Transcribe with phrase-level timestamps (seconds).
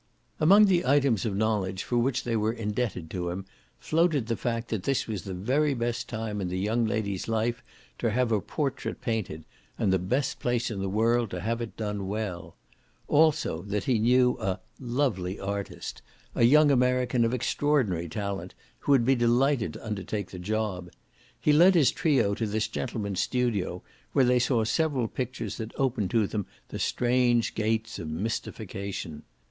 [0.39, 3.45] Among the items of knowledge for which they were indebted to him
[3.77, 7.61] floated the fact that this was the very best time in the young lady's life
[7.99, 9.45] to have her portrait painted
[9.77, 12.55] and the best place in the world to have it done well;
[13.07, 16.01] also that he knew a "lovely artist,"
[16.33, 20.89] a young American of extraordinary talent, who would be delighted to undertake the job.
[21.39, 23.83] He led his trio to this gentleman's studio,
[24.13, 29.21] where they saw several pictures that opened to them the strange gates of mystification.